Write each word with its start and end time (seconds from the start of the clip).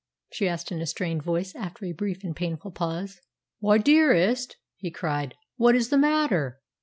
she 0.31 0.47
asked 0.47 0.71
in 0.71 0.81
a 0.81 0.87
strained 0.87 1.21
voice 1.21 1.53
after 1.53 1.85
a 1.85 1.91
brief 1.91 2.23
and 2.23 2.35
painful 2.35 2.71
pause. 2.71 3.21
"Why, 3.59 3.77
dearest!" 3.77 4.57
he 4.75 4.89
cried, 4.89 5.35
"what 5.57 5.75
is 5.75 5.89
the 5.89 5.95
matter? 5.99 6.59